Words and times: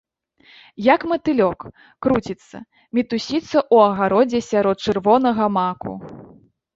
Як 0.93 1.01
матылёк, 1.11 1.59
круціцца, 2.05 2.57
мітусіцца 2.99 3.41
ў 3.73 3.77
агародзе 3.91 4.39
сярод 4.47 4.77
чырвонага 4.89 5.45
маку. 5.59 5.93